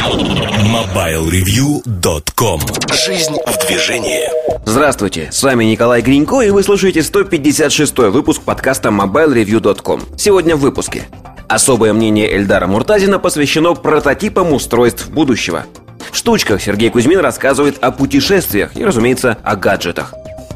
[0.00, 2.60] MobileReview.com
[2.90, 4.22] Жизнь в движении
[4.64, 10.16] Здравствуйте, с вами Николай Гринько, и вы слушаете 156 выпуск подкаста MobileReview.com.
[10.16, 11.06] Сегодня в выпуске.
[11.48, 15.66] Особое мнение Эльдара Муртазина посвящено прототипам устройств будущего.
[16.10, 20.14] В штучках Сергей Кузьмин рассказывает о путешествиях и, разумеется, о гаджетах.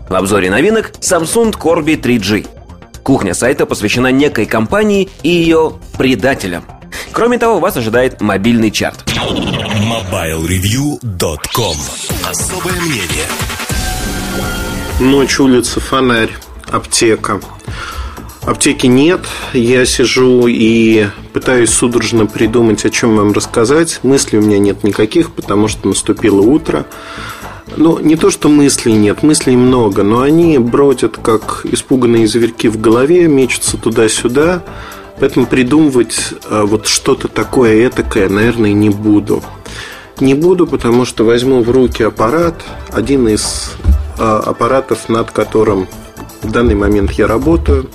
[0.08, 2.46] В обзоре новинок Samsung Corby 3G.
[3.02, 6.64] Кухня сайта посвящена некой компании и ее предателям.
[7.12, 9.04] Кроме того, вас ожидает мобильный чарт.
[9.06, 11.76] MobileReview.com
[12.28, 13.26] Особое мнение
[15.00, 16.30] Ночь, улица, фонарь,
[16.70, 17.40] аптека.
[18.42, 19.22] Аптеки нет,
[19.54, 24.00] я сижу и пытаюсь судорожно придумать, о чем вам рассказать.
[24.02, 26.84] Мыслей у меня нет никаких, потому что наступило утро.
[27.76, 32.80] Ну, не то, что мыслей нет, мыслей много, но они бродят, как испуганные зверьки в
[32.80, 34.62] голове, мечутся туда-сюда.
[35.18, 39.42] Поэтому придумывать а, вот что-то такое этакое, наверное, не буду.
[40.20, 43.72] Не буду, потому что возьму в руки аппарат, один из
[44.18, 45.88] а, аппаратов, над которым
[46.42, 47.90] в данный момент я работаю,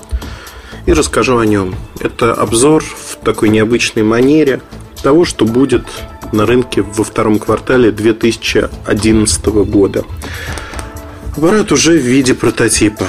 [0.86, 1.76] и расскажу о нем.
[2.00, 4.61] Это обзор в такой необычной манере
[5.04, 5.86] того, что будет
[6.31, 10.04] на рынке во втором квартале 2011 года.
[11.38, 13.06] Аппарат уже в виде прототипа.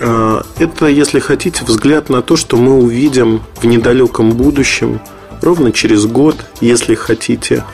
[0.00, 5.00] А, это, если хотите, взгляд на то, что мы увидим в недалеком будущем,
[5.42, 7.64] ровно через год, если хотите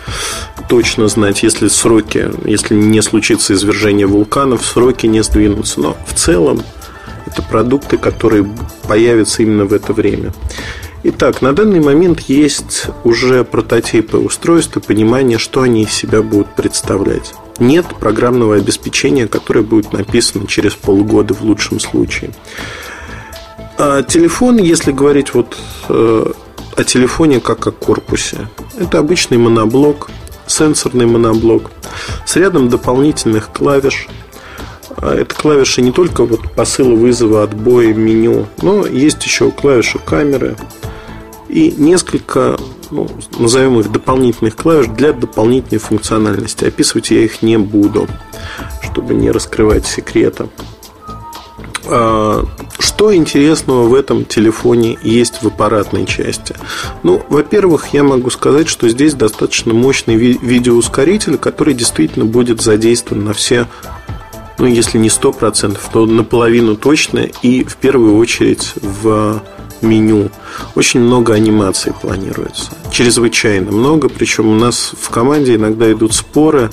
[0.69, 5.81] точно знать, если сроки, если не случится извержение вулканов, сроки не сдвинутся.
[5.81, 6.63] Но в целом
[7.27, 8.49] это продукты, которые
[8.89, 10.33] появятся именно в это время.
[11.03, 16.55] Итак, на данный момент есть уже прототипы устройств и понимание, что они из себя будут
[16.55, 17.35] представлять.
[17.59, 22.33] Нет программного обеспечения, которое будет написано через полгода в лучшем случае.
[23.79, 25.57] А телефон, если говорить вот
[25.89, 26.33] э,
[26.77, 30.11] о телефоне как о корпусе, это обычный моноблок,
[30.47, 31.71] сенсорный моноблок
[32.27, 34.09] с рядом дополнительных клавиш.
[34.97, 40.57] А это клавиши не только вот посыла вызова, отбоя, меню, но есть еще клавиши камеры,
[41.49, 42.59] и несколько,
[42.95, 43.09] ну,
[43.41, 46.65] назовем их дополнительных клавиш для дополнительной функциональности.
[46.65, 48.07] Описывать я их не буду,
[48.83, 50.49] чтобы не раскрывать секрета.
[51.83, 56.55] Что интересного в этом телефоне есть в аппаратной части?
[57.03, 63.25] Ну, во-первых, я могу сказать, что здесь достаточно мощный ви- видеоускоритель, который действительно будет задействован
[63.25, 63.67] на все
[64.57, 69.43] ну, если не 100%, то наполовину точно и в первую очередь в
[69.83, 70.31] меню.
[70.75, 72.71] Очень много анимаций планируется.
[72.91, 74.09] Чрезвычайно много.
[74.09, 76.71] Причем у нас в команде иногда идут споры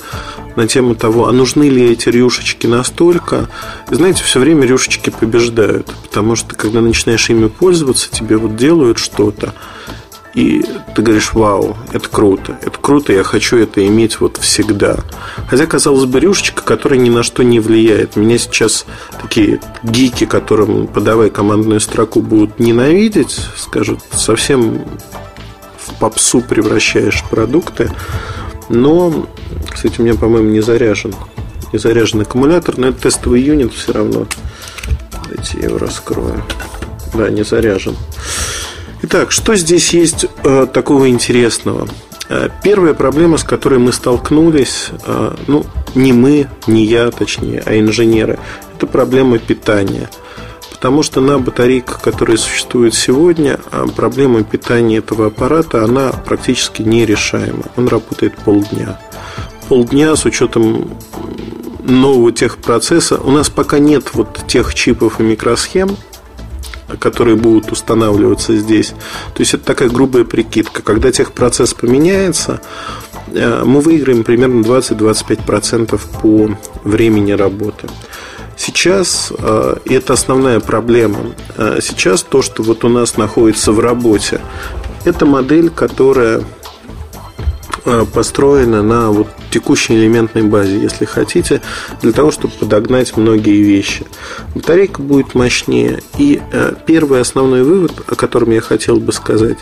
[0.56, 3.48] на тему того, а нужны ли эти рюшечки настолько.
[3.90, 5.92] И знаете, все время рюшечки побеждают.
[6.02, 9.54] Потому что когда начинаешь ими пользоваться, тебе вот делают что-то.
[10.34, 14.96] И ты говоришь, вау, это круто, это круто, я хочу это иметь вот всегда.
[15.48, 18.16] Хотя, казалось бы, рюшечка, которая ни на что не влияет.
[18.16, 18.86] Меня сейчас
[19.20, 24.82] такие гики, которым подавай командную строку, будут ненавидеть, скажут, совсем
[25.76, 27.90] в попсу превращаешь продукты.
[28.70, 29.26] Но,
[29.70, 31.14] кстати, у меня, по-моему, не заряжен.
[31.74, 34.26] Не заряжен аккумулятор, но это тестовый юнит все равно.
[35.24, 36.42] Давайте я его раскрою.
[37.12, 37.96] Да, не заряжен.
[39.04, 41.88] Итак, что здесь есть э, такого интересного?
[42.28, 47.76] Э, первая проблема, с которой мы столкнулись, э, ну, не мы, не я, точнее, а
[47.76, 48.38] инженеры,
[48.76, 50.08] это проблема питания.
[50.70, 57.64] Потому что на батарейках, которые существуют сегодня, а проблема питания этого аппарата, она практически нерешаема.
[57.76, 59.00] Он работает полдня.
[59.68, 60.92] Полдня с учетом
[61.82, 63.16] нового техпроцесса.
[63.16, 65.96] У нас пока нет вот тех чипов и микросхем,
[66.98, 68.94] которые будут устанавливаться здесь.
[69.34, 70.82] То есть это такая грубая прикидка.
[70.82, 72.60] Когда техпроцесс поменяется,
[73.32, 77.88] э, мы выиграем примерно 20-25% по времени работы.
[78.56, 83.80] Сейчас, э, и это основная проблема, э, сейчас то, что вот у нас находится в
[83.80, 84.40] работе,
[85.04, 86.42] это модель, которая
[88.12, 91.60] построена на вот текущей элементной базе, если хотите,
[92.00, 94.06] для того, чтобы подогнать многие вещи.
[94.54, 96.02] Батарейка будет мощнее.
[96.18, 99.58] И э, первый основной вывод, о котором я хотел бы сказать,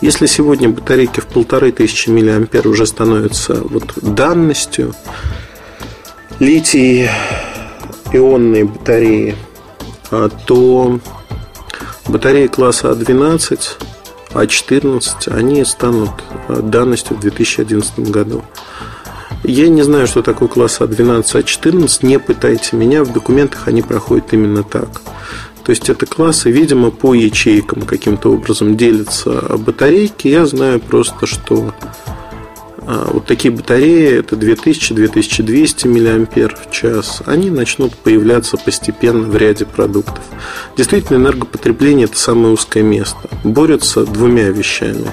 [0.00, 4.94] если сегодня батарейки в полторы тысячи миллиампер уже становятся вот данностью,
[6.38, 7.08] литий
[8.12, 9.34] ионные батареи,
[10.10, 11.00] а, то
[12.06, 13.60] батареи класса А12
[14.34, 16.10] а14, они станут
[16.48, 18.42] э, данностью в 2011 году.
[19.42, 22.06] Я не знаю, что такое класс А12, А14.
[22.06, 25.02] Не пытайте меня, в документах они проходят именно так.
[25.64, 30.28] То есть это классы, видимо, по ячейкам каким-то образом делятся батарейки.
[30.28, 32.03] Я знаю просто, что а,
[32.86, 36.84] вот такие батареи, это 2000-2200 мАч
[37.26, 40.20] они начнут появляться постепенно в ряде продуктов.
[40.76, 43.28] Действительно, энергопотребление– это самое узкое место.
[43.42, 45.10] Борются двумя вещами.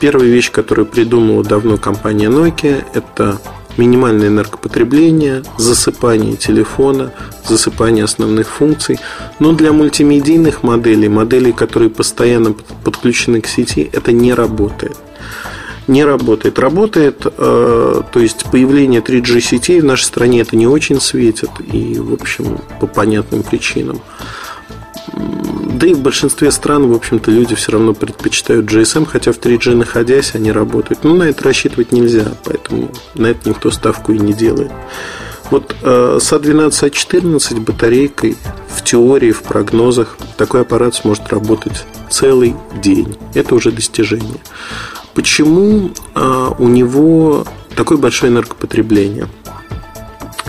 [0.00, 3.40] Первая вещь, которую придумала давно компания Nokia, это
[3.76, 7.12] минимальное энергопотребление, засыпание телефона,
[7.46, 8.98] засыпание основных функций.
[9.38, 12.54] Но для мультимедийных моделей, моделей, которые постоянно
[12.84, 14.96] подключены к сети, это не работает.
[15.88, 16.58] Не работает.
[16.58, 21.50] Работает, э, то есть появление 3G сетей в нашей стране это не очень светит.
[21.72, 24.00] И, в общем, по понятным причинам.
[25.14, 29.74] Да и в большинстве стран, в общем-то, люди все равно предпочитают GSM, хотя в 3G
[29.74, 31.02] находясь, они работают.
[31.02, 34.70] Но на это рассчитывать нельзя, поэтому на это никто ставку и не делает.
[35.50, 38.36] Вот э, с А12, А14 батарейкой
[38.68, 43.16] в теории, в прогнозах такой аппарат сможет работать целый день.
[43.34, 44.40] Это уже достижение.
[45.14, 47.44] Почему э, у него
[47.76, 49.28] такое большое энергопотребление?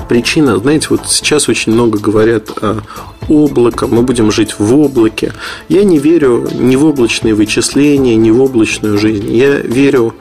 [0.09, 2.81] Причина, знаете, вот сейчас очень много говорят о
[3.29, 5.33] облако, мы будем жить в облаке.
[5.69, 9.33] Я не верю ни в облачные вычисления, ни в облачную жизнь.
[9.33, 10.13] Я верю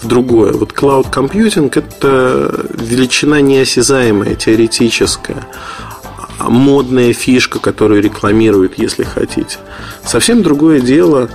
[0.00, 0.52] в другое.
[0.52, 5.46] Вот cloud computing– это величина неосязаемая, теоретическая
[6.48, 9.58] модная фишка, которую рекламируют, если хотите.
[10.04, 11.28] Совсем другое дело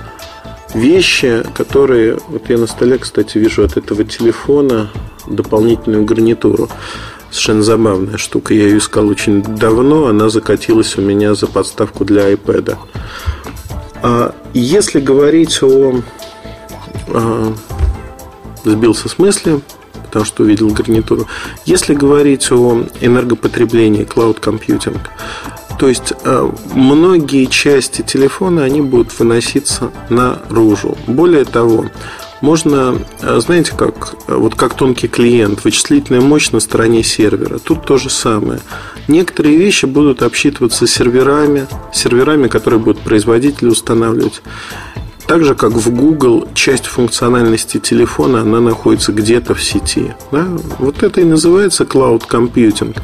[0.74, 2.18] вещи, которые...
[2.28, 4.90] Вот я на столе, кстати, вижу от этого телефона
[5.26, 6.68] дополнительную гарнитуру
[7.30, 8.54] совершенно забавная штука.
[8.54, 12.76] Я ее искал очень давно, она закатилась у меня за подставку для iPad.
[14.02, 16.00] А если говорить о...
[17.08, 17.52] А,
[18.64, 19.60] сбился с мысли,
[20.04, 21.26] потому что увидел гарнитуру.
[21.66, 24.98] Если говорить о энергопотреблении cloud computing,
[25.78, 30.96] то есть а, многие части телефона, они будут выноситься наружу.
[31.06, 31.86] Более того,
[32.40, 37.58] можно, э, знаете, как, э, вот как тонкий клиент, вычислительная мощь на стороне сервера.
[37.58, 38.60] Тут то же самое.
[39.08, 44.42] Некоторые вещи будут обсчитываться серверами, серверами, которые будут производители устанавливать.
[45.26, 50.14] Так же, как в Google, часть функциональности телефона, она находится где-то в сети.
[50.30, 50.46] Да?
[50.78, 52.96] Вот это и называется cloud computing.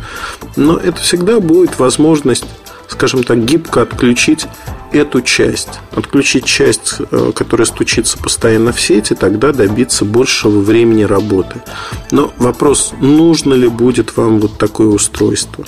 [0.55, 2.45] Но это всегда будет возможность,
[2.93, 4.47] скажем так, гибко отключить
[4.93, 11.63] эту часть, отключить часть, э, которая стучится постоянно в сети, тогда добиться большего времени работы.
[12.11, 15.65] Но вопрос, нужно ли будет вам вот такое устройство?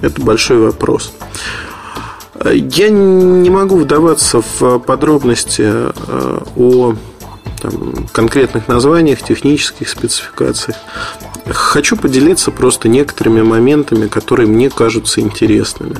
[0.00, 1.12] Это большой вопрос.
[2.44, 6.94] Я не могу вдаваться в подробности э, о
[7.60, 10.76] там, конкретных названиях, технических спецификациях.
[11.48, 15.96] Хочу поделиться просто некоторыми моментами, которые мне кажутся интересными.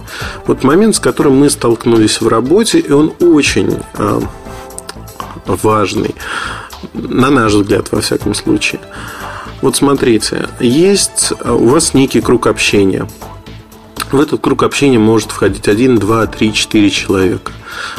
[0.47, 4.21] Вот момент, с которым мы столкнулись в работе, и он очень э,
[5.47, 6.15] важный,
[6.95, 8.81] на наш взгляд, во всяком случае.
[9.63, 13.09] Вот смотрите, есть у вас некий круг общения–
[14.13, 17.53] в этот круг общения может входить 1, 2, 3, 4 человека.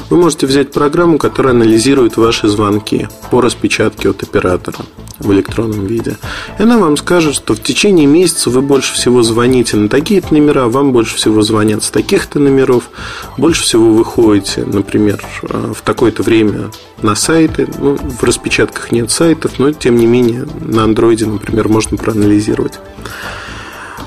[0.09, 4.79] Вы можете взять программу, которая анализирует ваши звонки по распечатке от оператора
[5.19, 6.17] в электронном виде.
[6.59, 10.67] И она вам скажет, что в течение месяца вы больше всего звоните на такие-то номера,
[10.67, 12.89] вам больше всего звонят с таких-то номеров,
[13.37, 16.71] больше всего вы ходите, например, э, в такое-то время
[17.01, 17.67] на сайты.
[17.79, 22.79] Ну, в распечатках нет сайтов, но тем не менее на андроиде, например, можно проанализировать.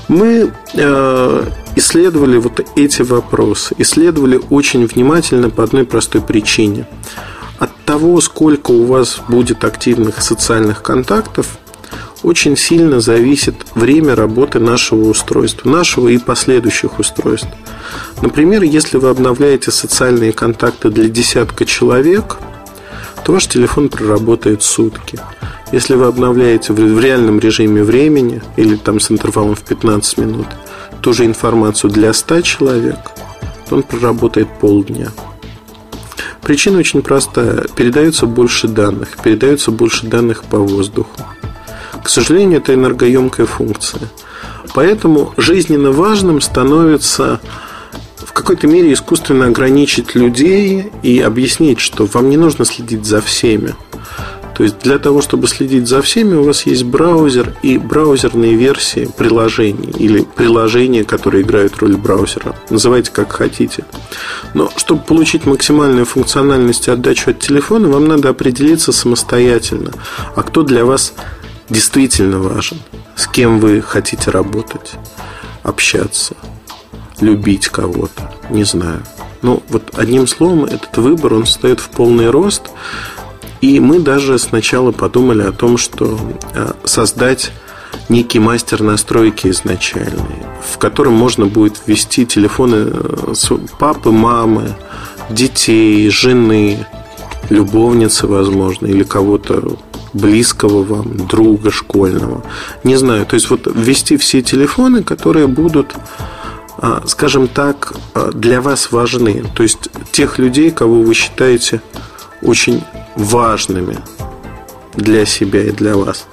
[0.07, 1.43] Мы э,
[1.81, 6.87] исследовали вот эти вопросы, исследовали очень внимательно по одной простой причине.
[7.59, 11.57] От того, сколько у вас будет активных социальных контактов,
[12.23, 17.49] очень сильно зависит время работы нашего устройства, нашего и последующих устройств.
[18.21, 22.37] Например, если вы обновляете социальные контакты для десятка человек,
[23.25, 25.19] то ваш телефон проработает сутки.
[25.71, 30.47] Если вы обновляете в реальном режиме времени или там с интервалом в 15 минут
[31.01, 32.99] ту же информацию для 100 человек,
[33.67, 35.11] то он проработает полдня.
[36.41, 37.65] Причина очень простая.
[37.75, 39.17] Передается больше данных.
[39.23, 41.21] Передается больше данных по воздуху.
[42.03, 44.01] К сожалению, это энергоемкая функция.
[44.73, 47.39] Поэтому жизненно важным становится
[48.17, 53.75] в какой-то мере искусственно ограничить людей и объяснить, что вам не нужно следить за всеми.
[54.61, 59.09] То есть для того, чтобы следить за всеми, у вас есть браузер и браузерные версии
[59.17, 62.55] приложений или приложения, которые играют роль браузера.
[62.69, 63.85] Называйте как хотите.
[64.53, 69.93] Но чтобы получить максимальную функциональность и отдачу от телефона, вам надо определиться самостоятельно,
[70.35, 71.13] а кто для вас
[71.67, 72.77] действительно важен,
[73.15, 74.91] с кем вы хотите работать,
[75.63, 76.35] общаться,
[77.19, 79.01] любить кого-то, не знаю.
[79.41, 82.65] Ну, вот одним словом, этот выбор, он встает в полный рост–
[83.61, 86.19] И мы даже сначала подумали о том, что
[86.53, 87.51] э, создать
[88.09, 93.33] некий мастер настройки изначальный, в котором можно будет ввести телефоны э,
[93.77, 94.75] папы, мамы,
[95.29, 96.87] детей, жены,
[97.49, 99.77] любовницы, возможно, или кого-то
[100.13, 102.43] близкого вам, друга школьного.
[102.83, 105.95] Не знаю, то есть вот ввести все телефоны, которые будут
[106.77, 107.93] а, скажем так,
[108.33, 109.43] для вас важны.
[109.53, 111.81] То есть тех людей, кого вы считаете
[112.41, 112.81] очень
[113.15, 113.97] важными
[114.95, 116.27] для себя и для вас.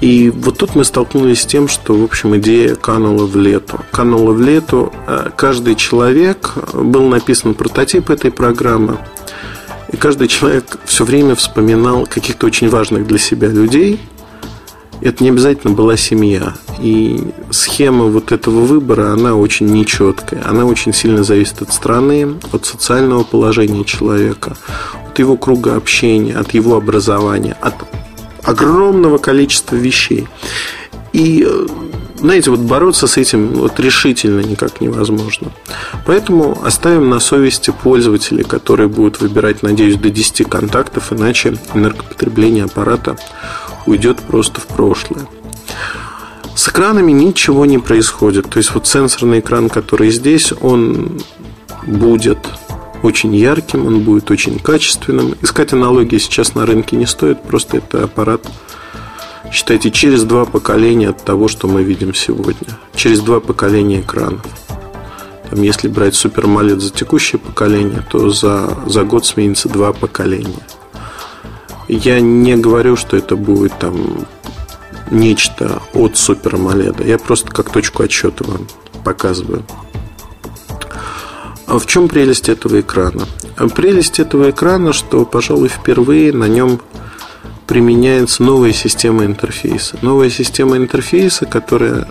[0.00, 3.80] И вот тут мы столкнулись с тем, что, в общем, идея канула в лету.
[3.90, 4.92] Канула в лету.
[5.06, 8.98] А, каждый человек, был написан прототип этой программы,
[9.92, 14.00] и каждый человек все время вспоминал каких-то очень важных для себя людей.
[15.02, 16.54] Это не обязательно была семья.
[16.80, 20.42] И схема вот этого выбора, она очень нечеткая.
[20.46, 24.56] Она очень сильно зависит от страны, от социального положения человека,
[25.08, 27.74] от его круга общения, от его образования, от
[28.42, 30.28] огромного количества вещей.
[31.12, 31.46] И
[32.20, 35.48] знаете, вот бороться с этим вот решительно никак невозможно.
[36.06, 43.16] Поэтому оставим на совести пользователей, которые будут выбирать, надеюсь, до 10 контактов, иначе энергопотребление аппарата
[43.86, 45.26] уйдет просто в прошлое.
[46.54, 48.50] С экранами ничего не происходит.
[48.50, 51.20] То есть вот сенсорный экран, который здесь, он
[51.86, 52.38] будет
[53.02, 55.34] очень ярким, он будет очень качественным.
[55.40, 58.46] Искать аналогии сейчас на рынке не стоит, просто это аппарат
[59.52, 62.78] считайте, через два поколения от того, что мы видим сегодня.
[62.94, 64.46] Через два поколения экранов.
[65.50, 70.62] Там, если брать AMOLED за текущее поколение, то за, за год сменится два поколения.
[71.92, 74.24] Я не говорю, что это будет там
[75.10, 77.04] нечто от Super AMOLED.
[77.04, 78.68] Я просто как точку отсчета вам
[79.02, 79.64] показываю.
[81.66, 83.26] А в чем прелесть этого экрана?
[83.74, 86.80] Прелесть этого экрана, что, пожалуй, впервые на нем
[87.66, 89.98] применяется новая система интерфейса.
[90.00, 92.08] Новая система интерфейса, которая,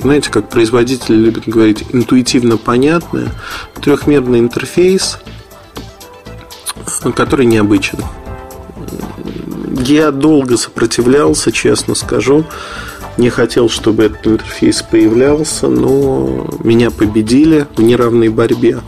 [0.00, 3.28] знаете, как производители любят говорить, интуитивно понятная,
[3.80, 5.20] трехмерный интерфейс,
[7.14, 8.00] который необычен.
[9.80, 12.44] Я долго сопротивлялся, честно скажу.
[13.16, 18.80] Не хотел, чтобы этот интерфейс появлялся, но меня победили в неравной борьбе.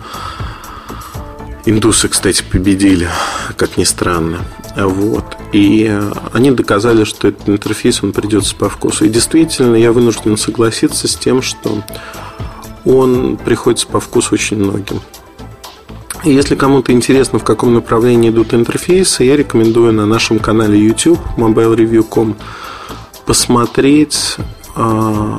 [1.66, 3.08] Индусы, кстати, победили,
[3.56, 4.40] как ни странно.
[4.76, 5.24] Вот.
[5.52, 5.90] И
[6.32, 9.06] они доказали, что этот интерфейс, он придется по вкусу.
[9.06, 11.82] И действительно, я вынужден согласиться с тем, что
[12.84, 15.00] он приходится по вкусу очень многим.
[16.24, 22.36] Если кому-то интересно, в каком направлении идут интерфейсы, я рекомендую на нашем канале YouTube mobilereview.com
[23.26, 24.36] посмотреть
[24.76, 25.38] э,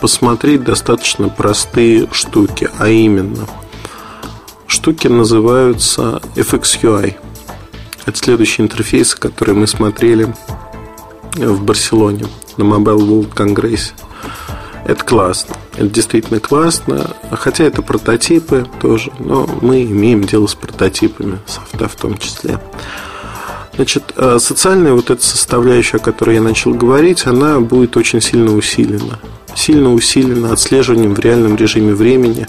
[0.00, 3.46] посмотреть достаточно простые штуки, а именно
[4.66, 7.16] штуки называются FXUI–
[8.08, 10.34] это следующий интерфейс, который мы смотрели
[11.36, 12.24] в Барселоне
[12.56, 13.92] на Mobile World Congress.
[14.86, 15.54] Это классно.
[15.78, 17.12] Это действительно классно.
[17.30, 19.12] Хотя это прототипы тоже.
[19.20, 22.58] Но мы имеем дело с прототипами, софта в том числе.
[23.76, 28.52] Значит, э, социальная вот эта составляющая, о которой я начал говорить, она будет очень сильно
[28.56, 29.20] усилена.
[29.54, 32.48] Сильно усилена отслеживанием в реальном режиме времени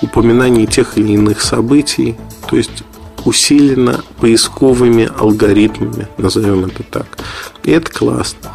[0.00, 2.16] упоминаний тех или иных событий.
[2.48, 2.84] То есть
[3.26, 7.18] усилена поисковыми алгоритмами, назовем это так.
[7.64, 8.50] И это классно.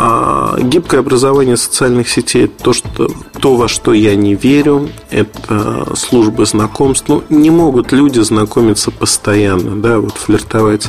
[0.00, 6.46] А гибкое образование социальных сетей то, что, то, во что я не верю, это службы
[6.46, 7.08] знакомств.
[7.08, 10.88] Ну, не могут люди знакомиться постоянно, да, вот флиртовать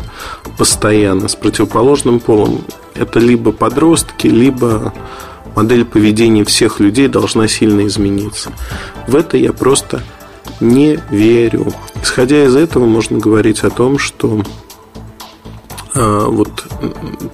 [0.59, 2.61] постоянно с противоположным полом.
[2.93, 4.93] Это либо подростки, либо
[5.55, 8.51] модель поведения всех людей должна сильно измениться.
[9.07, 10.03] В это я просто
[10.59, 11.73] не верю.
[12.03, 14.43] Исходя из этого, можно говорить о том, что
[15.95, 16.65] вот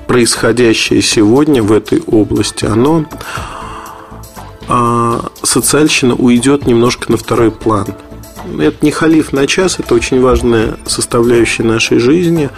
[0.08, 3.06] происходящее сегодня в этой области, оно
[4.68, 7.88] э, социальщина уйдет немножко на второй план.
[8.60, 12.50] Это не халиф на час, это очень важная составляющая нашей жизни,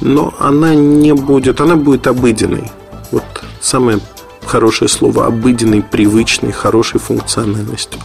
[0.00, 2.70] но она не будет, она будет обыденной.
[3.10, 3.24] Вот
[3.60, 3.98] самое
[4.46, 8.00] хорошее слово обыденной, привычной, хорошей функциональностью.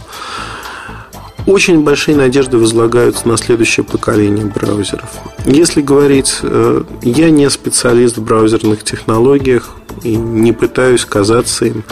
[1.46, 5.10] Очень большие надежды возлагаются на следующее поколение браузеров.
[5.44, 9.70] Если говорить, э, я не специалист в браузерных технологиях
[10.04, 11.84] и не пытаюсь казаться им.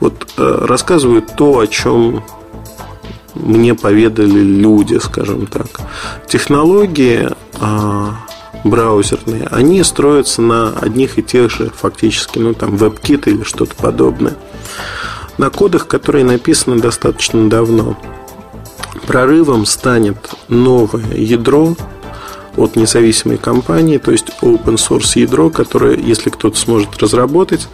[0.00, 2.24] Вот э, рассказываю то, о чем
[3.34, 5.66] мне поведали люди, скажем так.
[6.26, 7.28] Технологии
[7.60, 8.14] а,
[8.64, 14.36] браузерные, они строятся на одних и тех же, фактически, ну там WebKit или что-то подобное.
[15.38, 17.98] На кодах, которые написаны достаточно давно.
[19.06, 20.16] Прорывом станет
[20.48, 21.76] новое ядро,
[22.56, 27.68] от независимой компании, то есть open source ядро, которое, если кто-то сможет разработать,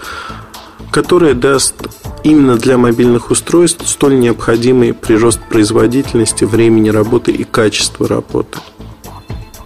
[0.90, 1.74] которое даст
[2.24, 8.58] именно для мобильных устройств столь необходимый прирост производительности, времени работы и качества работы.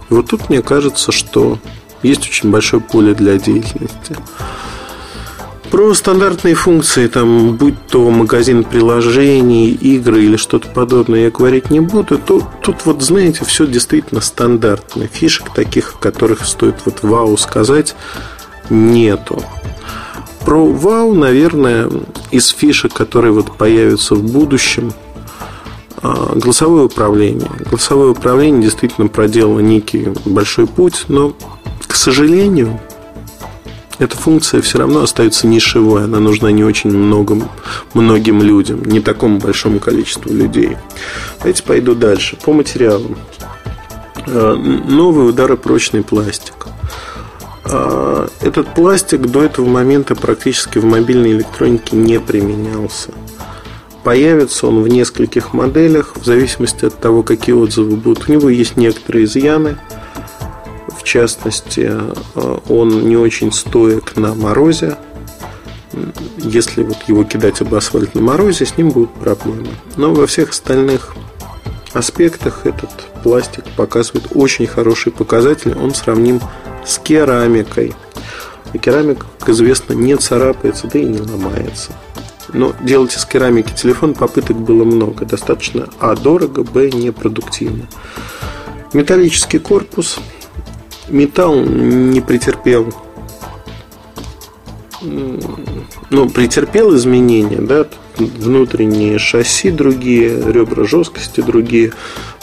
[0.09, 1.59] И вот тут мне кажется, что
[2.03, 4.15] есть очень большое поле для деятельности.
[5.71, 11.81] Про стандартные функции, там, будь то магазин приложений, игры или что-то подобное, я говорить не
[11.81, 12.17] буду.
[12.17, 15.07] То, тут вот, знаете, все действительно стандартно.
[15.07, 17.95] Фишек таких, о которых стоит вот вау сказать,
[18.69, 19.43] нету.
[20.45, 21.89] Про вау, наверное,
[22.31, 24.93] из фишек, которые вот появятся в будущем,
[26.01, 27.51] а, голосовое управление.
[27.69, 31.33] Голосовое управление действительно проделало некий большой путь, но,
[31.85, 32.79] к сожалению,
[33.99, 37.49] эта функция все равно остается нишевой, она нужна не очень многим,
[37.93, 40.77] многим людям, не такому большому количеству людей.
[41.39, 42.37] Давайте пойду дальше.
[42.43, 43.17] По материалам.
[44.27, 46.67] А, новый ударопрочный пластик.
[47.65, 53.11] А, этот пластик до этого момента практически в мобильной электронике не применялся.
[54.03, 58.29] Появится он в нескольких моделях, в зависимости от того, какие отзывы будут.
[58.29, 59.77] У него есть некоторые изъяны.
[61.07, 61.89] Частности,
[62.35, 64.97] а, он не очень стоек на морозе.
[66.35, 69.69] Если вот его кидать об асфальт на морозе, с ним будут проблемы.
[69.95, 71.15] Но во всех остальных
[71.93, 72.91] аспектах этот
[73.23, 75.73] пластик показывает очень хорошие показатели.
[75.75, 76.41] Он сравним
[76.85, 77.95] с керамикой.
[78.73, 81.93] И керамика, как известно, не царапается, да и не ломается.
[82.51, 85.23] Но делать из керамики телефон попыток было много.
[85.23, 87.87] Достаточно А дорого, Б непродуктивно.
[88.91, 90.19] Металлический корпус.
[91.09, 92.93] Металл не претерпел
[96.09, 97.85] ну, претерпел изменения, да,
[98.17, 101.93] внутренние шасси другие, ребра жесткости другие,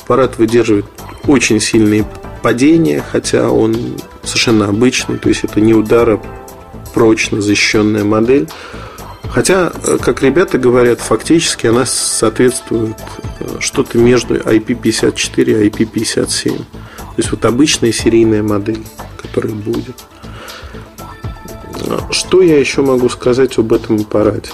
[0.02, 0.87] аппарат выдерживает
[1.26, 2.04] очень сильные
[2.42, 6.21] падения, хотя он совершенно обычный, то есть это не удара
[6.92, 8.49] прочно защищенная модель.
[9.30, 12.95] Хотя, как ребята говорят, фактически она соответствует
[13.41, 16.62] э, что-то между IP54 и IP57.
[17.17, 18.83] То есть вот обычная серийная модель,
[19.21, 19.97] которая будет.
[22.11, 24.50] Что я еще могу сказать об этом аппарате?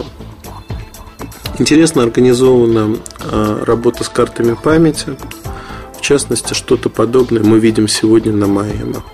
[1.58, 5.16] Интересно организована э, работа с картами памяти.
[5.96, 9.04] В частности, что-то подобное мы видим сегодня на Майяма.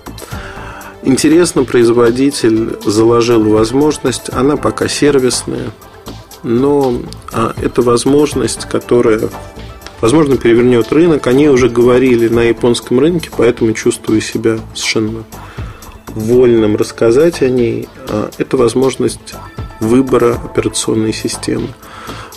[1.03, 5.71] Интересно, производитель заложил возможность, она пока сервисная,
[6.43, 6.99] но
[7.31, 9.29] а, это возможность, которая,
[10.01, 11.27] возможно, перевернет рынок.
[11.27, 15.23] Они уже говорили на японском рынке, поэтому чувствую себя совершенно
[16.07, 17.87] вольным рассказать о ней.
[18.09, 19.33] А, это возможность
[19.79, 21.69] выбора операционной системы.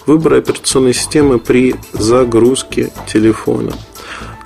[0.07, 3.73] Выбора операционной системы при загрузке телефона–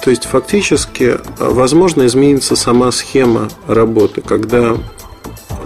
[0.05, 4.77] то есть фактически, э, возможно, изменится сама схема работы, когда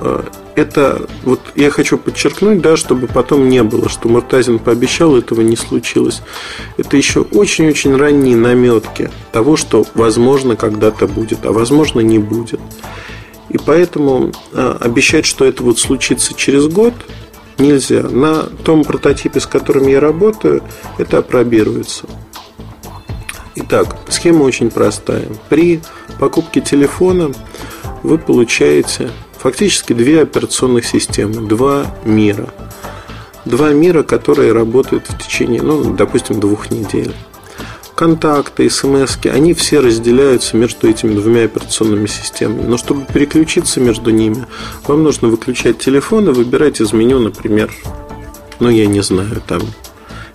[0.00, 0.22] э,
[0.58, 5.56] это, вот я хочу подчеркнуть, да, чтобы потом не было, что Муртазин пообещал, этого не
[5.56, 6.22] случилось.
[6.76, 12.60] Это еще очень-очень ранние наметки того, что возможно когда-то будет, а возможно не будет.
[13.48, 16.94] И поэтому э, обещать, что это вот случится через год,
[17.58, 18.02] нельзя.
[18.02, 20.62] На том прототипе, с которым я работаю,
[20.98, 22.06] это опробируется.
[23.54, 25.26] Итак, схема очень простая.
[25.48, 25.80] При
[26.18, 27.32] покупке телефона
[28.02, 32.52] вы получаете фактически две операционных системы, два мира.
[33.44, 37.14] Два мира, которые работают в течение, ну, допустим, двух недель.
[37.94, 42.66] Контакты, смс, они все разделяются между этими двумя операционными системами.
[42.66, 44.46] Но чтобы переключиться между ними,
[44.86, 47.72] вам нужно выключать телефон и выбирать из меню, например,
[48.60, 49.62] ну, я не знаю, там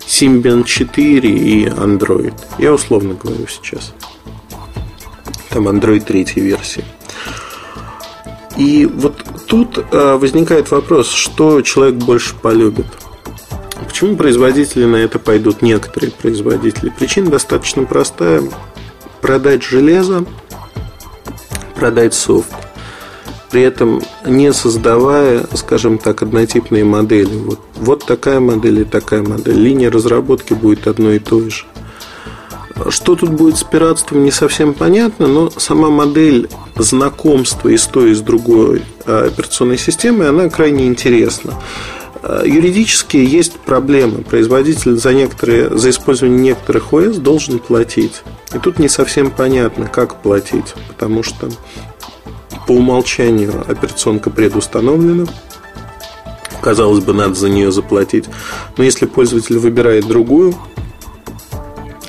[0.06, 2.34] Symbian 4 и Android.
[2.58, 3.94] Я условно говорю сейчас.
[5.48, 6.84] Там Android третьей версии.
[8.56, 12.86] И вот тут э, возникает вопрос, что человек больше полюбит.
[13.86, 16.92] Почему производители на это пойдут, некоторые производители?
[16.96, 18.42] Причина достаточно простая.
[19.20, 20.24] Продать железо,
[21.74, 22.52] продать софт
[23.54, 27.36] при этом не создавая, скажем так, однотипные модели.
[27.36, 29.54] Вот, вот такая модель и такая модель.
[29.54, 31.64] Линия разработки будет одной и той же.
[32.88, 38.12] Что тут будет с пиратством, не совсем понятно, но сама модель знакомства и с той,
[38.12, 41.54] и с другой а, операционной системой, она крайне интересна.
[42.22, 44.22] А, юридически есть проблемы.
[44.22, 48.22] Производитель за, некоторые, за использование некоторых ОС должен платить.
[48.54, 51.50] И тут не совсем понятно, как платить, потому что
[52.66, 55.26] по умолчанию операционка предустановлена.
[56.62, 58.24] Казалось бы, надо за нее заплатить.
[58.78, 60.54] Но если пользователь выбирает другую,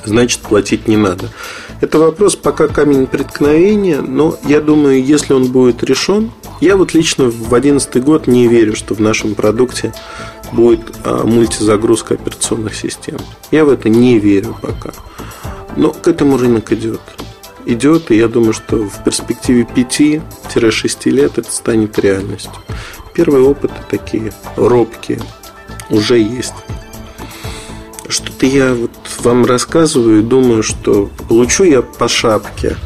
[0.04, 1.30] значит платить не надо.
[1.80, 7.26] Это вопрос пока камень преткновения, но я думаю, если он будет решен, я вот лично
[7.26, 9.92] в 2011 год не верю, что в нашем продукте
[10.52, 13.18] будет а, мультизагрузка операционных систем.
[13.50, 14.92] Я в это не верю пока.
[15.76, 17.00] Но к этому рынок идет.
[17.66, 22.52] Идет, и я думаю, что в перспективе 5-6 лет это станет реальностью.
[23.12, 25.20] Первые опыты такие робкие
[25.90, 26.54] уже есть.
[28.08, 32.76] Что-то я вот вам рассказываю и думаю, что получу я по шапке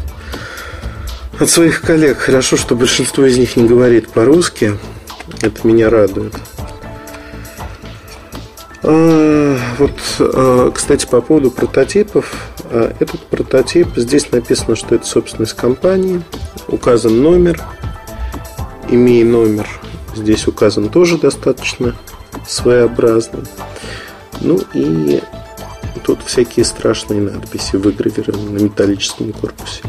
[1.38, 2.18] от своих коллег.
[2.18, 4.78] Хорошо, что большинство из них не говорит по-русски.
[5.42, 6.34] Это меня радует.
[8.82, 12.32] А, вот, а, кстати, по поводу прототипов.
[12.64, 16.22] А, этот прототип, здесь написано, что это собственность компании.
[16.68, 17.62] Указан номер.
[18.88, 19.68] Имея номер,
[20.16, 21.94] здесь указан тоже достаточно
[22.46, 23.44] своеобразный.
[24.40, 25.20] Ну и
[26.04, 29.82] тут всякие страшные надписи выгравированы на металлическом корпусе.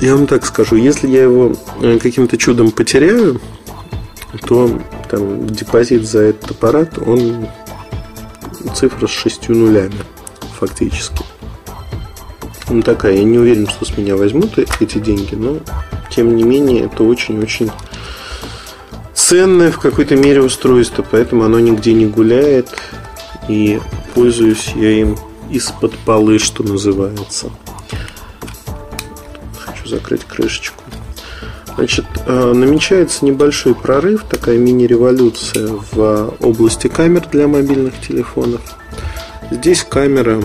[0.00, 3.40] Я вам так скажу, если я его э, каким-то чудом потеряю,
[4.46, 4.80] то
[5.10, 7.48] там депозит за этот аппарат, он
[8.74, 9.98] цифра с шестью нулями
[10.58, 11.24] фактически.
[12.68, 15.58] Ну такая, я не уверен, что с меня возьмут эти деньги, но
[16.10, 17.70] тем не менее это очень-очень
[19.28, 22.70] ценное в какой-то мере устройство, поэтому оно нигде не гуляет,
[23.46, 23.78] и
[24.14, 25.18] пользуюсь я им
[25.50, 27.50] из-под полы, что называется.
[29.58, 30.82] Хочу закрыть крышечку.
[31.76, 38.62] Значит, э, намечается небольшой прорыв, такая мини-революция в области камер для мобильных телефонов.
[39.50, 40.42] Здесь камера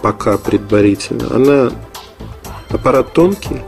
[0.00, 1.34] пока предварительно.
[1.34, 1.72] Она
[2.68, 3.62] аппарат тонкий,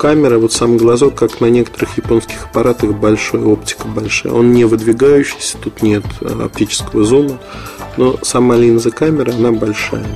[0.00, 4.32] камера, вот сам глазок, как на некоторых японских аппаратах, большой, оптика большая.
[4.32, 7.38] Он не выдвигающийся, тут нет э, оптического зума,
[7.98, 10.06] но сама линза камеры, она большая.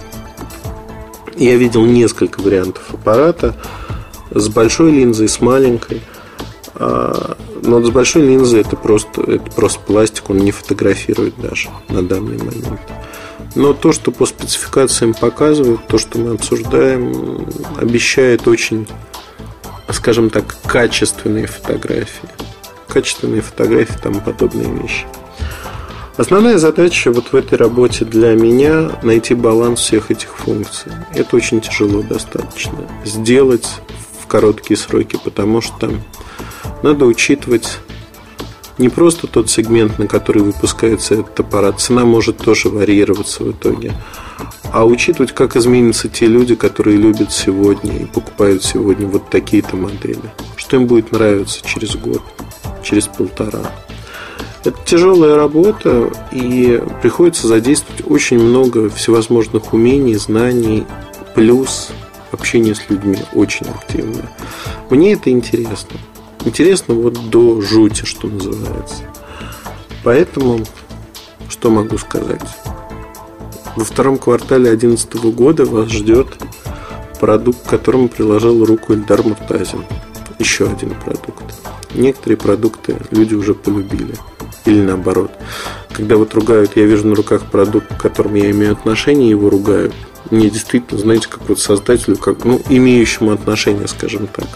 [1.37, 3.55] Я видел несколько вариантов аппарата
[4.31, 6.01] с большой линзой, с маленькой.
[6.77, 12.03] А, но с большой линзой это просто, это просто пластик, он не фотографирует даже на
[12.03, 12.81] данный момент.
[13.55, 17.47] Но то, что по спецификациям показывают, то, что мы обсуждаем,
[17.79, 18.89] обещает очень
[19.93, 22.29] скажем так, качественные фотографии.
[22.89, 25.07] Качественные фотографии, там подобные вещи.
[26.17, 30.93] Основная задача вот в этой работе для меня найти баланс всех этих функций.
[31.13, 33.69] Это очень тяжело достаточно сделать
[34.23, 35.93] в короткие сроки, потому что
[36.85, 37.79] надо учитывать
[38.79, 43.93] не просто тот сегмент, на который выпускается этот аппарат, цена может тоже варьироваться в итоге,
[44.75, 50.33] а учитывать, как изменятся те люди, которые любят сегодня и покупают сегодня вот такие-то модели.
[50.57, 52.21] Что им будет нравиться через год,
[52.83, 53.71] через полтора.
[54.65, 60.85] Это тяжелая работа, и приходится задействовать очень много всевозможных умений, знаний,
[61.37, 61.91] плюс
[62.33, 64.29] общение с людьми очень активное.
[64.91, 66.01] Мне это интересно.
[66.45, 69.05] Интересно вот до жути, что называется.
[70.03, 70.65] Поэтому,
[71.49, 72.43] что могу сказать?
[73.77, 76.29] Во втором квартале 2011 года вас ждет
[77.21, 79.85] продукт, к которому приложил руку Эльдар Муртазин.
[80.39, 81.43] Еще один продукт.
[81.95, 84.15] Некоторые продукты люди уже полюбили.
[84.65, 85.31] Или наоборот.
[85.93, 89.95] Когда вот ругают, я вижу на руках продукт, к которому я имею отношение, его ругают.
[90.31, 94.47] Мне действительно, знаете, как вот создателю, как, ну, имеющему отношение, скажем так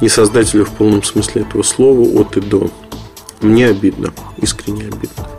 [0.00, 2.70] не создателю в полном смысле этого слова от и до.
[3.40, 5.35] Мне обидно, искренне обидно.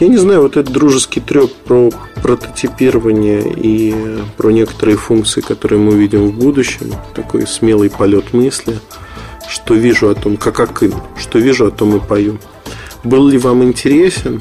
[0.00, 1.90] Я не знаю, вот этот дружеский треп про
[2.22, 3.94] прототипирование и
[4.38, 8.78] про некоторые функции, которые мы увидим в будущем, такой смелый полет мысли,
[9.46, 12.38] что вижу о том, как Акын, что вижу о том и пою.
[13.04, 14.40] Был ли вам интересен?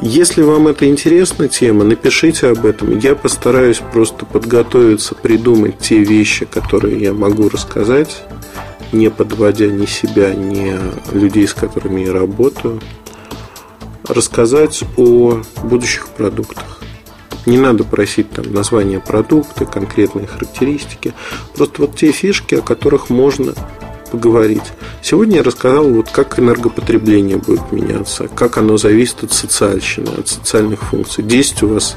[0.00, 2.98] Если вам это интересна тема, напишите об этом.
[2.98, 8.24] Я постараюсь просто подготовиться, придумать те вещи, которые я могу рассказать,
[8.92, 10.74] не подводя ни себя, ни
[11.12, 12.80] людей, с которыми я работаю.
[14.08, 16.80] Рассказать о будущих продуктах.
[17.46, 21.14] Не надо просить там название продукта, конкретные характеристики.
[21.54, 23.54] Просто вот те фишки, о которых можно
[24.10, 24.62] поговорить.
[25.02, 30.82] Сегодня я рассказал, вот как энергопотребление будет меняться, как оно зависит от социальщины, от социальных
[30.82, 31.24] функций.
[31.24, 31.96] 10 у вас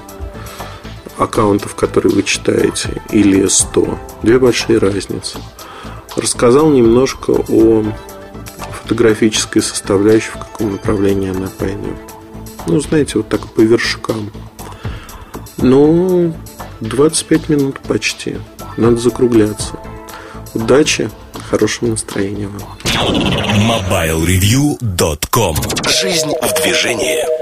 [1.18, 4.00] аккаунтов, которые вы читаете, или 100.
[4.24, 5.40] Две большие разницы.
[6.16, 7.84] Рассказал немножко о
[8.88, 11.98] фотографической составляющей, в каком направлении она пойдет.
[12.68, 14.32] Ну, знаете, вот так по вершкам.
[15.58, 16.34] Ну,
[16.80, 18.38] 25 минут почти.
[18.78, 19.74] Надо закругляться.
[20.54, 21.10] Удачи!
[21.50, 22.62] Хорошего настроения вам.
[23.90, 25.56] MobileReview.com
[26.02, 27.37] Жизнь в движении.